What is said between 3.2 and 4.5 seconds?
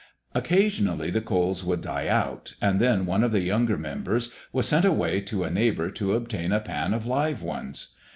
of the younger members